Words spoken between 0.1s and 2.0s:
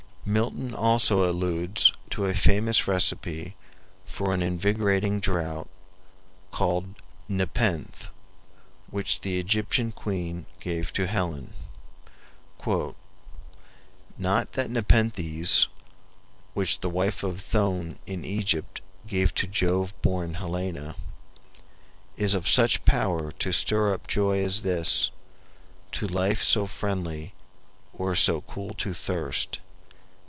Milton also alludes